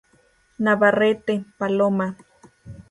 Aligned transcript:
Navarrete, 0.65 1.45
Paloma. 1.59 2.07